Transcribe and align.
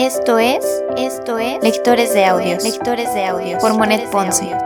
Esto 0.00 0.38
es, 0.38 0.64
esto 0.96 1.38
es 1.38 1.60
Lectores 1.60 2.14
de 2.14 2.24
Audios, 2.24 2.62
Lectores 2.62 3.12
de 3.14 3.24
Audios. 3.24 3.60
Por 3.60 3.76
Monet 3.76 4.08
Ponce. 4.10 4.56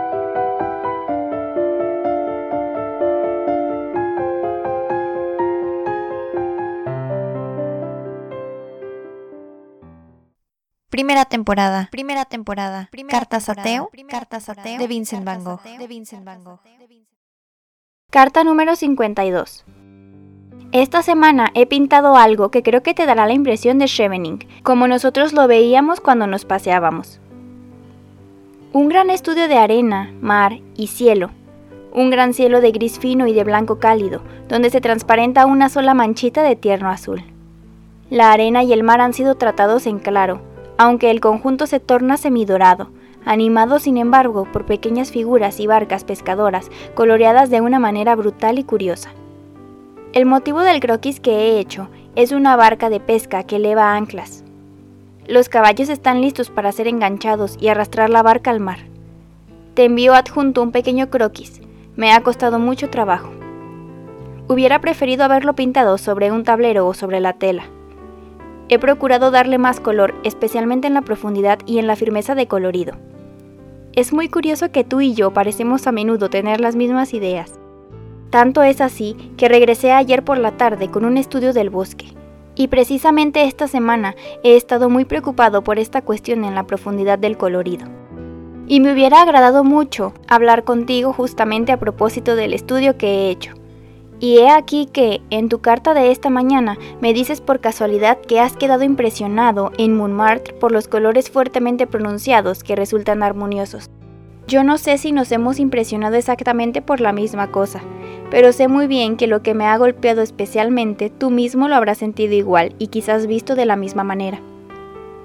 Primera 10.91 11.25
temporada, 11.25 11.89
primera 11.91 12.25
temporada, 12.25 12.91
Cartas 13.09 13.49
ateo, 13.49 13.89
Cartas 14.07 14.49
ateo 14.49 14.77
de 14.77 14.85
Vincent 14.85 15.25
Van 15.25 15.43
Gogh, 15.43 15.63
de 15.63 15.87
Vincent 15.87 16.23
Van 16.23 16.43
Gogh. 16.43 16.59
Carta 18.11 18.43
número 18.43 18.75
52. 18.75 19.65
Esta 20.73 21.03
semana 21.03 21.51
he 21.53 21.67
pintado 21.67 22.17
algo 22.17 22.49
que 22.49 22.63
creo 22.63 22.81
que 22.81 22.95
te 22.95 23.05
dará 23.05 23.27
la 23.27 23.33
impresión 23.33 23.77
de 23.77 23.87
Schevening, 23.87 24.39
como 24.63 24.87
nosotros 24.87 25.31
lo 25.31 25.47
veíamos 25.47 26.01
cuando 26.01 26.25
nos 26.25 26.45
paseábamos. 26.45 27.19
Un 28.71 28.89
gran 28.89 29.11
estudio 29.11 29.47
de 29.47 29.59
arena, 29.59 30.11
mar 30.19 30.61
y 30.75 30.87
cielo. 30.87 31.29
Un 31.93 32.09
gran 32.09 32.33
cielo 32.33 32.59
de 32.59 32.71
gris 32.71 32.97
fino 32.97 33.27
y 33.27 33.33
de 33.33 33.43
blanco 33.43 33.77
cálido, 33.77 34.23
donde 34.49 34.71
se 34.71 34.81
transparenta 34.81 35.45
una 35.45 35.69
sola 35.69 35.93
manchita 35.93 36.41
de 36.41 36.55
tierno 36.55 36.89
azul. 36.89 37.21
La 38.09 38.31
arena 38.31 38.63
y 38.63 38.73
el 38.73 38.81
mar 38.81 38.99
han 38.99 39.13
sido 39.13 39.35
tratados 39.35 39.85
en 39.85 39.99
claro, 39.99 40.41
aunque 40.79 41.11
el 41.11 41.21
conjunto 41.21 41.67
se 41.67 41.79
torna 41.79 42.17
semidorado, 42.17 42.89
animado 43.25 43.77
sin 43.77 43.97
embargo 43.97 44.47
por 44.51 44.65
pequeñas 44.65 45.11
figuras 45.11 45.59
y 45.59 45.67
barcas 45.67 46.03
pescadoras 46.03 46.71
coloreadas 46.95 47.51
de 47.51 47.61
una 47.61 47.77
manera 47.77 48.15
brutal 48.15 48.57
y 48.57 48.63
curiosa. 48.63 49.11
El 50.13 50.27
motivo 50.27 50.59
del 50.59 50.79
croquis 50.79 51.19
que 51.19 51.31
he 51.31 51.59
hecho 51.59 51.89
es 52.15 52.31
una 52.33 52.55
barca 52.55 52.91
de 52.91 52.99
pesca 52.99 53.41
que 53.45 53.55
eleva 53.55 53.95
anclas. 53.95 54.43
Los 55.27 55.49
caballos 55.49 55.89
están 55.89 56.21
listos 56.21 56.51
para 56.51 56.71
ser 56.71 56.87
enganchados 56.87 57.57
y 57.59 57.69
arrastrar 57.69 58.11
la 58.11 58.21
barca 58.21 58.51
al 58.51 58.59
mar. 58.59 58.77
Te 59.73 59.85
envío 59.85 60.13
adjunto 60.13 60.61
un 60.61 60.71
pequeño 60.71 61.09
croquis. 61.09 61.61
Me 61.95 62.13
ha 62.13 62.21
costado 62.21 62.59
mucho 62.59 62.91
trabajo. 62.91 63.31
Hubiera 64.47 64.79
preferido 64.81 65.23
haberlo 65.23 65.55
pintado 65.55 65.97
sobre 65.97 66.31
un 66.31 66.43
tablero 66.43 66.85
o 66.85 66.93
sobre 66.93 67.19
la 67.19 67.33
tela. 67.33 67.63
He 68.69 68.77
procurado 68.77 69.31
darle 69.31 69.57
más 69.57 69.79
color, 69.79 70.13
especialmente 70.23 70.85
en 70.85 70.93
la 70.93 71.01
profundidad 71.01 71.57
y 71.65 71.79
en 71.79 71.87
la 71.87 71.95
firmeza 71.95 72.35
de 72.35 72.47
colorido. 72.47 72.93
Es 73.93 74.13
muy 74.13 74.29
curioso 74.29 74.71
que 74.71 74.83
tú 74.83 75.01
y 75.01 75.15
yo 75.15 75.33
parecemos 75.33 75.87
a 75.87 75.91
menudo 75.91 76.29
tener 76.29 76.61
las 76.61 76.75
mismas 76.75 77.15
ideas. 77.15 77.59
Tanto 78.33 78.63
es 78.63 78.81
así 78.81 79.15
que 79.37 79.47
regresé 79.47 79.91
ayer 79.91 80.25
por 80.25 80.39
la 80.39 80.57
tarde 80.57 80.89
con 80.89 81.05
un 81.05 81.17
estudio 81.17 81.53
del 81.53 81.69
bosque. 81.69 82.15
Y 82.55 82.67
precisamente 82.67 83.43
esta 83.43 83.67
semana 83.67 84.15
he 84.43 84.55
estado 84.55 84.89
muy 84.89 85.05
preocupado 85.05 85.63
por 85.63 85.77
esta 85.77 86.01
cuestión 86.01 86.43
en 86.43 86.55
la 86.55 86.65
profundidad 86.65 87.19
del 87.19 87.37
colorido. 87.37 87.85
Y 88.65 88.79
me 88.79 88.91
hubiera 88.91 89.21
agradado 89.21 89.63
mucho 89.63 90.15
hablar 90.27 90.63
contigo 90.63 91.13
justamente 91.13 91.71
a 91.71 91.79
propósito 91.79 92.35
del 92.35 92.53
estudio 92.53 92.97
que 92.97 93.07
he 93.07 93.29
hecho. 93.29 93.53
Y 94.19 94.39
he 94.39 94.49
aquí 94.49 94.87
que, 94.87 95.21
en 95.29 95.47
tu 95.47 95.61
carta 95.61 95.93
de 95.93 96.09
esta 96.09 96.31
mañana, 96.31 96.79
me 97.01 97.13
dices 97.13 97.39
por 97.39 97.59
casualidad 97.59 98.19
que 98.19 98.39
has 98.39 98.57
quedado 98.57 98.83
impresionado 98.83 99.71
en 99.77 99.95
Montmartre 99.95 100.55
por 100.55 100.71
los 100.71 100.87
colores 100.87 101.29
fuertemente 101.29 101.85
pronunciados 101.85 102.63
que 102.63 102.75
resultan 102.75 103.21
armoniosos. 103.21 103.91
Yo 104.47 104.63
no 104.63 104.77
sé 104.77 104.97
si 104.97 105.11
nos 105.11 105.31
hemos 105.31 105.59
impresionado 105.59 106.15
exactamente 106.15 106.81
por 106.81 106.99
la 106.99 107.13
misma 107.13 107.49
cosa, 107.51 107.81
pero 108.29 108.51
sé 108.51 108.67
muy 108.67 108.87
bien 108.87 109.15
que 109.15 109.27
lo 109.27 109.41
que 109.41 109.53
me 109.53 109.65
ha 109.65 109.77
golpeado 109.77 110.21
especialmente 110.21 111.09
tú 111.09 111.29
mismo 111.29 111.67
lo 111.67 111.75
habrás 111.75 111.99
sentido 111.99 112.33
igual 112.33 112.75
y 112.77 112.87
quizás 112.87 113.25
visto 113.25 113.55
de 113.55 113.65
la 113.65 113.77
misma 113.77 114.03
manera. 114.03 114.41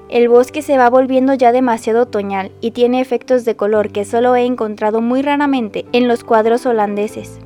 El 0.09 0.29
bosque 0.29 0.63
se 0.63 0.79
va 0.79 0.89
volviendo 0.89 1.35
ya 1.35 1.53
demasiado 1.53 2.03
otoñal 2.03 2.53
y 2.61 2.71
tiene 2.71 3.01
efectos 3.01 3.45
de 3.45 3.57
color 3.57 3.91
que 3.91 4.05
solo 4.05 4.37
he 4.37 4.45
encontrado 4.45 5.03
muy 5.03 5.21
raramente 5.21 5.85
en 5.93 6.09
los 6.09 6.25
cuadros 6.25 6.65
holandeses. 6.65 7.41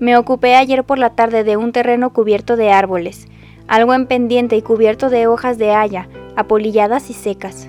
Me 0.00 0.16
ocupé 0.16 0.56
ayer 0.56 0.84
por 0.84 0.98
la 0.98 1.10
tarde 1.10 1.44
de 1.44 1.56
un 1.56 1.70
terreno 1.72 2.12
cubierto 2.12 2.56
de 2.56 2.72
árboles, 2.72 3.28
algo 3.68 3.94
en 3.94 4.06
pendiente 4.06 4.56
y 4.56 4.62
cubierto 4.62 5.10
de 5.10 5.26
hojas 5.26 5.58
de 5.58 5.72
haya, 5.72 6.08
apolilladas 6.34 7.10
y 7.10 7.12
secas. 7.12 7.68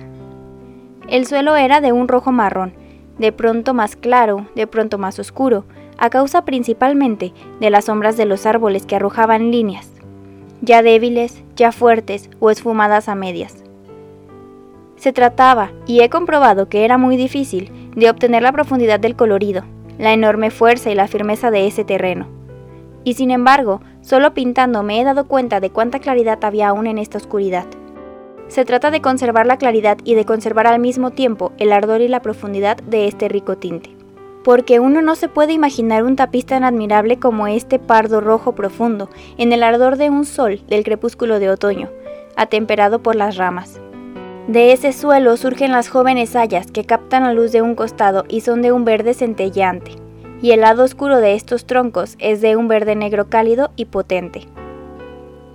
El 1.08 1.26
suelo 1.26 1.56
era 1.56 1.80
de 1.80 1.92
un 1.92 2.08
rojo 2.08 2.32
marrón, 2.32 2.79
de 3.20 3.32
pronto 3.32 3.74
más 3.74 3.96
claro, 3.96 4.46
de 4.56 4.66
pronto 4.66 4.96
más 4.96 5.18
oscuro, 5.18 5.64
a 5.98 6.08
causa 6.08 6.46
principalmente 6.46 7.34
de 7.60 7.68
las 7.68 7.84
sombras 7.84 8.16
de 8.16 8.24
los 8.24 8.46
árboles 8.46 8.86
que 8.86 8.96
arrojaban 8.96 9.50
líneas, 9.50 9.90
ya 10.62 10.82
débiles, 10.82 11.42
ya 11.54 11.70
fuertes 11.70 12.30
o 12.40 12.50
esfumadas 12.50 13.10
a 13.10 13.14
medias. 13.14 13.62
Se 14.96 15.12
trataba, 15.12 15.70
y 15.86 16.00
he 16.00 16.08
comprobado 16.08 16.70
que 16.70 16.86
era 16.86 16.96
muy 16.96 17.18
difícil, 17.18 17.70
de 17.94 18.08
obtener 18.08 18.42
la 18.42 18.52
profundidad 18.52 18.98
del 18.98 19.16
colorido, 19.16 19.64
la 19.98 20.14
enorme 20.14 20.50
fuerza 20.50 20.90
y 20.90 20.94
la 20.94 21.06
firmeza 21.06 21.50
de 21.50 21.66
ese 21.66 21.84
terreno. 21.84 22.26
Y 23.04 23.14
sin 23.14 23.30
embargo, 23.30 23.82
solo 24.00 24.32
pintando 24.32 24.82
me 24.82 24.98
he 24.98 25.04
dado 25.04 25.26
cuenta 25.26 25.60
de 25.60 25.68
cuánta 25.68 25.98
claridad 25.98 26.42
había 26.42 26.68
aún 26.68 26.86
en 26.86 26.96
esta 26.96 27.18
oscuridad. 27.18 27.66
Se 28.50 28.66
trata 28.66 28.90
de 28.90 29.00
conservar 29.00 29.46
la 29.46 29.56
claridad 29.56 29.96
y 30.04 30.14
de 30.14 30.26
conservar 30.26 30.66
al 30.66 30.80
mismo 30.80 31.12
tiempo 31.12 31.52
el 31.56 31.72
ardor 31.72 32.02
y 32.02 32.08
la 32.08 32.20
profundidad 32.20 32.76
de 32.76 33.08
este 33.08 33.28
rico 33.28 33.56
tinte 33.56 33.96
porque 34.44 34.80
uno 34.80 35.02
no 35.02 35.16
se 35.16 35.28
puede 35.28 35.52
imaginar 35.52 36.04
un 36.04 36.16
tapiz 36.16 36.46
tan 36.46 36.64
admirable 36.64 37.18
como 37.18 37.46
este 37.46 37.78
pardo 37.78 38.20
rojo 38.20 38.54
profundo, 38.54 39.10
en 39.36 39.52
el 39.52 39.62
ardor 39.62 39.96
de 39.96 40.10
un 40.10 40.24
sol 40.24 40.60
del 40.68 40.84
crepúsculo 40.84 41.38
de 41.38 41.50
otoño, 41.50 41.90
atemperado 42.36 43.02
por 43.02 43.16
las 43.16 43.36
ramas. 43.36 43.80
De 44.48 44.72
ese 44.72 44.92
suelo 44.92 45.36
surgen 45.36 45.72
las 45.72 45.88
jóvenes 45.88 46.34
hayas 46.34 46.70
que 46.70 46.84
captan 46.84 47.24
la 47.24 47.34
luz 47.34 47.52
de 47.52 47.62
un 47.62 47.74
costado 47.74 48.24
y 48.28 48.40
son 48.40 48.62
de 48.62 48.72
un 48.72 48.84
verde 48.84 49.14
centelleante, 49.14 49.92
y 50.42 50.52
el 50.52 50.60
lado 50.60 50.84
oscuro 50.84 51.18
de 51.18 51.34
estos 51.34 51.66
troncos 51.66 52.16
es 52.18 52.40
de 52.40 52.56
un 52.56 52.66
verde 52.66 52.96
negro 52.96 53.28
cálido 53.28 53.70
y 53.76 53.84
potente. 53.84 54.46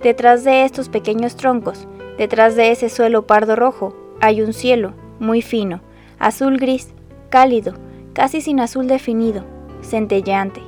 Detrás 0.06 0.44
de 0.44 0.64
estos 0.64 0.88
pequeños 0.88 1.34
troncos, 1.34 1.88
detrás 2.16 2.54
de 2.54 2.70
ese 2.70 2.90
suelo 2.90 3.26
pardo 3.26 3.56
rojo, 3.56 3.92
hay 4.20 4.40
un 4.40 4.52
cielo, 4.52 4.92
muy 5.18 5.42
fino, 5.42 5.80
azul 6.20 6.58
gris, 6.58 6.90
cálido, 7.28 7.74
casi 8.12 8.40
sin 8.40 8.60
azul 8.60 8.86
definido, 8.86 9.42
centelleante. 9.82 10.60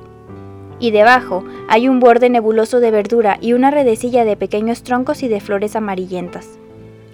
Y 0.81 0.91
debajo 0.91 1.45
hay 1.69 1.89
un 1.89 2.01
borde 2.01 2.31
nebuloso 2.31 2.81
de 2.81 2.91
verdura 2.91 3.39
y 3.41 3.53
una 3.53 3.71
redecilla 3.71 4.25
de 4.25 4.37
pequeños 4.37 4.83
troncos 4.83 5.23
y 5.23 5.29
de 5.29 5.39
flores 5.39 5.77
amarillentas. 5.77 6.59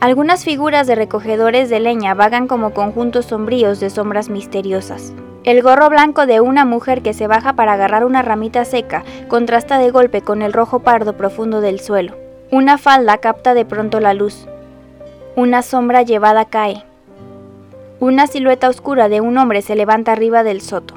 Algunas 0.01 0.45
figuras 0.45 0.87
de 0.87 0.95
recogedores 0.95 1.71
de 1.71 1.81
leña 1.81 2.15
vagan 2.15 2.47
como 2.47 2.75
conjuntos 2.75 3.27
sombríos 3.27 3.81
de 3.81 3.89
sombras 3.89 4.29
misteriosas. 4.29 5.15
El 5.45 5.63
gorro 5.63 5.89
blanco 5.89 6.27
de 6.27 6.41
una 6.41 6.65
mujer 6.65 7.03
que 7.03 7.15
se 7.15 7.27
baja 7.27 7.55
para 7.55 7.75
agarrar 7.75 8.05
una 8.05 8.23
ramita 8.23 8.65
seca 8.65 9.05
contrasta 9.29 9.79
de 9.79 9.91
golpe 9.91 10.23
con 10.23 10.43
el 10.43 10.53
rojo 10.53 10.81
pardo 10.81 11.17
profundo 11.17 11.61
del 11.61 11.81
suelo. 11.81 12.17
Una 12.51 12.79
falda 12.79 13.19
capta 13.19 13.55
de 13.55 13.65
pronto 13.65 14.01
la 14.01 14.15
luz. 14.15 14.47
Una 15.37 15.63
sombra 15.63 16.03
llevada 16.03 16.45
cae. 16.45 16.85
Una 18.01 18.27
silueta 18.27 18.69
oscura 18.69 19.09
de 19.09 19.21
un 19.21 19.39
hombre 19.39 19.63
se 19.63 19.77
levanta 19.77 20.13
arriba 20.13 20.45
del 20.45 20.61
soto. 20.61 20.95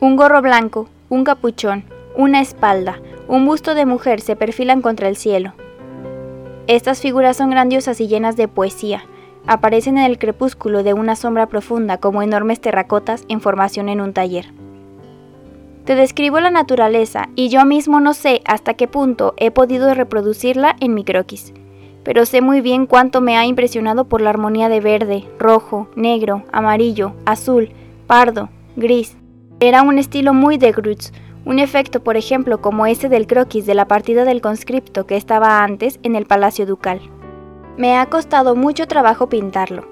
Un 0.00 0.16
gorro 0.16 0.42
blanco, 0.42 0.88
un 1.08 1.24
capuchón, 1.24 1.84
una 2.16 2.40
espalda, 2.40 3.00
un 3.28 3.46
busto 3.46 3.74
de 3.74 3.86
mujer 3.86 4.20
se 4.20 4.36
perfilan 4.36 4.82
contra 4.82 5.08
el 5.08 5.16
cielo. 5.16 5.54
Estas 6.70 7.00
figuras 7.00 7.36
son 7.36 7.50
grandiosas 7.50 8.00
y 8.00 8.06
llenas 8.06 8.36
de 8.36 8.46
poesía. 8.46 9.02
Aparecen 9.44 9.98
en 9.98 10.04
el 10.04 10.20
crepúsculo 10.20 10.84
de 10.84 10.94
una 10.94 11.16
sombra 11.16 11.46
profunda 11.46 11.98
como 11.98 12.22
enormes 12.22 12.60
terracotas 12.60 13.24
en 13.26 13.40
formación 13.40 13.88
en 13.88 14.00
un 14.00 14.12
taller. 14.12 14.52
Te 15.84 15.96
describo 15.96 16.38
la 16.38 16.52
naturaleza 16.52 17.28
y 17.34 17.48
yo 17.48 17.64
mismo 17.64 17.98
no 17.98 18.14
sé 18.14 18.40
hasta 18.44 18.74
qué 18.74 18.86
punto 18.86 19.34
he 19.36 19.50
podido 19.50 19.92
reproducirla 19.94 20.76
en 20.78 20.94
mi 20.94 21.02
croquis 21.02 21.52
pero 22.04 22.24
sé 22.24 22.40
muy 22.40 22.60
bien 22.60 22.86
cuánto 22.86 23.20
me 23.20 23.36
ha 23.36 23.46
impresionado 23.46 24.04
por 24.04 24.20
la 24.20 24.30
armonía 24.30 24.68
de 24.68 24.80
verde, 24.80 25.24
rojo, 25.40 25.88
negro, 25.96 26.44
amarillo, 26.52 27.14
azul, 27.26 27.70
pardo, 28.06 28.48
gris. 28.76 29.16
Era 29.58 29.82
un 29.82 29.98
estilo 29.98 30.32
muy 30.32 30.56
de 30.56 30.72
Grutz, 30.72 31.12
un 31.44 31.58
efecto 31.58 32.02
por 32.02 32.16
ejemplo 32.16 32.60
como 32.60 32.86
ese 32.86 33.08
del 33.08 33.26
croquis 33.26 33.66
de 33.66 33.74
la 33.74 33.86
partida 33.86 34.24
del 34.24 34.40
conscripto 34.40 35.06
que 35.06 35.16
estaba 35.16 35.62
antes 35.64 35.98
en 36.02 36.14
el 36.14 36.26
Palacio 36.26 36.66
Ducal. 36.66 37.00
Me 37.76 37.96
ha 37.96 38.06
costado 38.06 38.54
mucho 38.54 38.86
trabajo 38.86 39.28
pintarlo. 39.28 39.88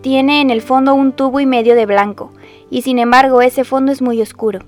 Tiene 0.00 0.40
en 0.40 0.50
el 0.50 0.62
fondo 0.62 0.94
un 0.94 1.12
tubo 1.12 1.38
y 1.38 1.46
medio 1.46 1.76
de 1.76 1.86
blanco, 1.86 2.32
y 2.70 2.82
sin 2.82 2.98
embargo 2.98 3.42
ese 3.42 3.62
fondo 3.62 3.92
es 3.92 4.02
muy 4.02 4.20
oscuro. 4.20 4.60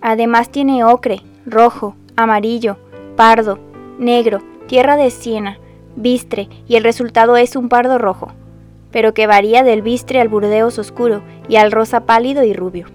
Además 0.00 0.50
tiene 0.50 0.84
ocre, 0.84 1.20
rojo, 1.44 1.96
amarillo, 2.16 2.76
pardo, 3.16 3.58
negro, 3.98 4.40
tierra 4.68 4.96
de 4.96 5.10
siena, 5.10 5.58
bistre 5.96 6.48
y 6.68 6.76
el 6.76 6.84
resultado 6.84 7.36
es 7.36 7.56
un 7.56 7.68
pardo 7.68 7.98
rojo, 7.98 8.28
pero 8.92 9.12
que 9.14 9.26
varía 9.26 9.64
del 9.64 9.82
bistre 9.82 10.20
al 10.20 10.28
burdeos 10.28 10.78
oscuro 10.78 11.22
y 11.48 11.56
al 11.56 11.72
rosa 11.72 12.06
pálido 12.06 12.44
y 12.44 12.52
rubio. 12.52 12.86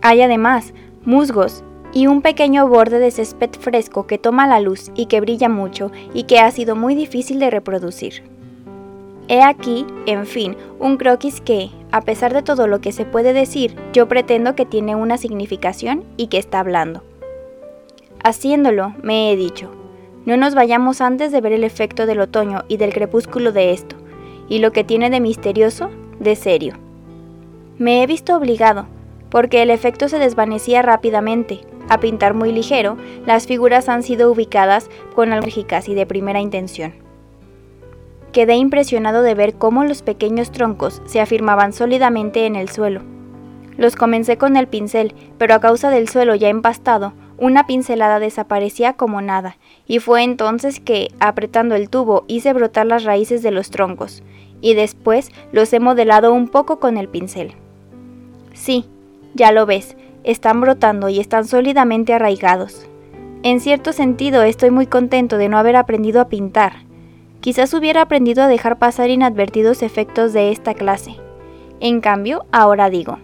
Hay 0.00 0.22
además 0.22 0.72
musgos 1.04 1.64
y 1.92 2.06
un 2.06 2.22
pequeño 2.22 2.68
borde 2.68 2.98
de 2.98 3.10
césped 3.10 3.50
fresco 3.58 4.06
que 4.06 4.18
toma 4.18 4.46
la 4.46 4.60
luz 4.60 4.90
y 4.94 5.06
que 5.06 5.20
brilla 5.20 5.48
mucho 5.48 5.90
y 6.12 6.24
que 6.24 6.40
ha 6.40 6.50
sido 6.50 6.76
muy 6.76 6.94
difícil 6.94 7.38
de 7.38 7.50
reproducir. 7.50 8.22
He 9.28 9.42
aquí, 9.42 9.86
en 10.06 10.26
fin, 10.26 10.56
un 10.78 10.96
croquis 10.96 11.40
que, 11.40 11.70
a 11.92 12.00
pesar 12.00 12.32
de 12.32 12.42
todo 12.42 12.66
lo 12.66 12.80
que 12.80 12.92
se 12.92 13.04
puede 13.04 13.34
decir, 13.34 13.76
yo 13.92 14.08
pretendo 14.08 14.54
que 14.54 14.64
tiene 14.64 14.96
una 14.96 15.18
significación 15.18 16.04
y 16.16 16.28
que 16.28 16.38
está 16.38 16.60
hablando. 16.60 17.02
Haciéndolo, 18.24 18.94
me 19.02 19.30
he 19.30 19.36
dicho, 19.36 19.70
no 20.24 20.36
nos 20.36 20.54
vayamos 20.54 21.00
antes 21.00 21.30
de 21.30 21.40
ver 21.40 21.52
el 21.52 21.64
efecto 21.64 22.06
del 22.06 22.20
otoño 22.20 22.64
y 22.68 22.78
del 22.78 22.92
crepúsculo 22.92 23.52
de 23.52 23.72
esto, 23.72 23.96
y 24.48 24.60
lo 24.60 24.72
que 24.72 24.82
tiene 24.82 25.10
de 25.10 25.20
misterioso, 25.20 25.90
de 26.20 26.34
serio. 26.34 26.74
Me 27.76 28.02
he 28.02 28.06
visto 28.06 28.34
obligado, 28.34 28.86
porque 29.30 29.62
el 29.62 29.70
efecto 29.70 30.08
se 30.08 30.18
desvanecía 30.18 30.82
rápidamente, 30.82 31.60
a 31.88 32.00
pintar 32.00 32.34
muy 32.34 32.52
ligero, 32.52 32.96
las 33.26 33.46
figuras 33.46 33.88
han 33.88 34.02
sido 34.02 34.30
ubicadas 34.30 34.90
con 35.14 35.32
algérgicas 35.32 35.88
y 35.88 35.94
de 35.94 36.06
primera 36.06 36.40
intención. 36.40 36.92
Quedé 38.32 38.56
impresionado 38.56 39.22
de 39.22 39.34
ver 39.34 39.54
cómo 39.54 39.84
los 39.84 40.02
pequeños 40.02 40.50
troncos 40.52 41.02
se 41.06 41.20
afirmaban 41.20 41.72
sólidamente 41.72 42.46
en 42.46 42.56
el 42.56 42.68
suelo. 42.68 43.00
Los 43.78 43.96
comencé 43.96 44.36
con 44.36 44.56
el 44.56 44.66
pincel, 44.66 45.14
pero 45.38 45.54
a 45.54 45.60
causa 45.60 45.88
del 45.88 46.08
suelo 46.08 46.34
ya 46.34 46.48
empastado, 46.48 47.14
una 47.38 47.66
pincelada 47.66 48.18
desaparecía 48.18 48.94
como 48.94 49.22
nada, 49.22 49.56
y 49.86 50.00
fue 50.00 50.24
entonces 50.24 50.80
que, 50.80 51.08
apretando 51.20 51.74
el 51.76 51.88
tubo, 51.88 52.24
hice 52.26 52.52
brotar 52.52 52.86
las 52.86 53.04
raíces 53.04 53.42
de 53.42 53.52
los 53.52 53.70
troncos, 53.70 54.22
y 54.60 54.74
después 54.74 55.30
los 55.52 55.72
he 55.72 55.80
modelado 55.80 56.32
un 56.32 56.48
poco 56.48 56.80
con 56.80 56.96
el 56.96 57.08
pincel. 57.08 57.54
Sí, 58.52 58.86
ya 59.34 59.52
lo 59.52 59.66
ves, 59.66 59.96
están 60.24 60.60
brotando 60.60 61.08
y 61.08 61.20
están 61.20 61.46
sólidamente 61.46 62.12
arraigados. 62.12 62.86
En 63.42 63.60
cierto 63.60 63.92
sentido 63.92 64.42
estoy 64.42 64.70
muy 64.70 64.86
contento 64.86 65.38
de 65.38 65.48
no 65.48 65.58
haber 65.58 65.76
aprendido 65.76 66.20
a 66.20 66.28
pintar. 66.28 66.84
Quizás 67.40 67.72
hubiera 67.72 68.02
aprendido 68.02 68.42
a 68.42 68.48
dejar 68.48 68.78
pasar 68.78 69.10
inadvertidos 69.10 69.82
efectos 69.82 70.32
de 70.32 70.50
esta 70.50 70.74
clase. 70.74 71.16
En 71.80 72.00
cambio, 72.00 72.46
ahora 72.50 72.90
digo, 72.90 73.18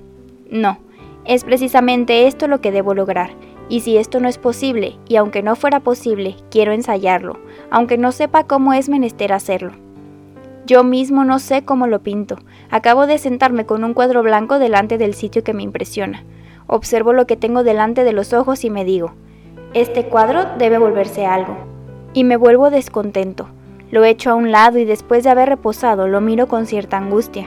no, 0.48 0.78
es 1.24 1.42
precisamente 1.42 2.26
esto 2.26 2.46
lo 2.46 2.60
que 2.60 2.70
debo 2.70 2.94
lograr, 2.94 3.30
y 3.68 3.80
si 3.80 3.96
esto 3.96 4.20
no 4.20 4.28
es 4.28 4.38
posible, 4.38 4.96
y 5.08 5.16
aunque 5.16 5.42
no 5.42 5.56
fuera 5.56 5.80
posible, 5.80 6.36
quiero 6.50 6.72
ensayarlo, 6.72 7.40
aunque 7.70 7.98
no 7.98 8.12
sepa 8.12 8.44
cómo 8.44 8.72
es 8.72 8.88
menester 8.88 9.32
hacerlo. 9.32 9.83
Yo 10.66 10.82
mismo 10.82 11.24
no 11.24 11.40
sé 11.40 11.62
cómo 11.62 11.86
lo 11.86 12.02
pinto. 12.02 12.38
Acabo 12.70 13.06
de 13.06 13.18
sentarme 13.18 13.66
con 13.66 13.84
un 13.84 13.92
cuadro 13.92 14.22
blanco 14.22 14.58
delante 14.58 14.96
del 14.96 15.12
sitio 15.12 15.44
que 15.44 15.52
me 15.52 15.62
impresiona. 15.62 16.24
Observo 16.66 17.12
lo 17.12 17.26
que 17.26 17.36
tengo 17.36 17.62
delante 17.62 18.02
de 18.02 18.14
los 18.14 18.32
ojos 18.32 18.64
y 18.64 18.70
me 18.70 18.86
digo, 18.86 19.12
este 19.74 20.06
cuadro 20.06 20.46
debe 20.56 20.78
volverse 20.78 21.26
algo. 21.26 21.56
Y 22.14 22.24
me 22.24 22.38
vuelvo 22.38 22.70
descontento. 22.70 23.48
Lo 23.90 24.04
echo 24.04 24.30
a 24.30 24.34
un 24.34 24.52
lado 24.52 24.78
y 24.78 24.86
después 24.86 25.22
de 25.22 25.30
haber 25.30 25.50
reposado 25.50 26.08
lo 26.08 26.22
miro 26.22 26.48
con 26.48 26.64
cierta 26.64 26.96
angustia. 26.96 27.46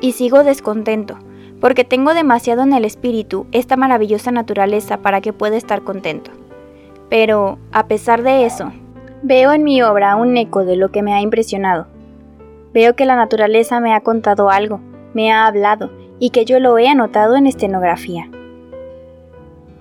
Y 0.00 0.12
sigo 0.12 0.42
descontento, 0.42 1.18
porque 1.60 1.84
tengo 1.84 2.14
demasiado 2.14 2.62
en 2.62 2.72
el 2.72 2.86
espíritu 2.86 3.46
esta 3.52 3.76
maravillosa 3.76 4.30
naturaleza 4.30 4.98
para 4.98 5.20
que 5.20 5.34
pueda 5.34 5.56
estar 5.56 5.82
contento. 5.82 6.30
Pero, 7.10 7.58
a 7.72 7.88
pesar 7.88 8.22
de 8.22 8.46
eso, 8.46 8.72
veo 9.22 9.52
en 9.52 9.64
mi 9.64 9.82
obra 9.82 10.16
un 10.16 10.36
eco 10.38 10.64
de 10.64 10.76
lo 10.76 10.90
que 10.90 11.02
me 11.02 11.12
ha 11.12 11.20
impresionado. 11.20 11.93
Veo 12.74 12.94
que 12.94 13.06
la 13.06 13.16
naturaleza 13.16 13.80
me 13.80 13.94
ha 13.94 14.00
contado 14.02 14.50
algo, 14.50 14.80
me 15.14 15.32
ha 15.32 15.46
hablado, 15.46 15.90
y 16.18 16.30
que 16.30 16.44
yo 16.44 16.60
lo 16.60 16.76
he 16.76 16.88
anotado 16.88 17.36
en 17.36 17.46
estenografía 17.46 18.28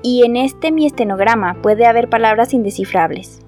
y 0.03 0.25
en 0.25 0.35
este 0.35 0.71
mi 0.71 0.85
estenograma 0.85 1.55
puede 1.63 1.87
haber 1.87 2.09
palabras 2.09 2.53
indescifrables. 2.53 3.39